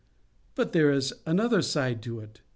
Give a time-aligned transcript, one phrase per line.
[0.55, 2.41] But there is another side to it.